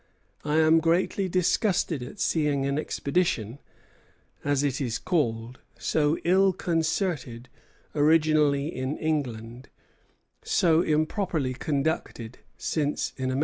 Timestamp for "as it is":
4.43-4.97